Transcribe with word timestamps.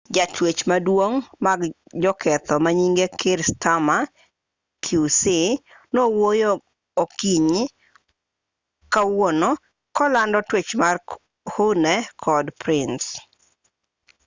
jatwech 0.15 0.59
maduong' 0.69 1.19
mag 1.45 1.61
joketho 2.03 2.55
manyinge 2.63 3.05
kier 3.19 3.39
starmer 3.49 4.05
qc 4.85 5.21
nowuoyo 5.93 6.51
okinyi 7.03 7.63
kawuono 8.93 9.49
kolando 9.97 10.39
twech 10.49 10.69
mar 10.81 10.95
huhne 11.53 11.95
kod 12.23 12.45
pryce 12.61 13.09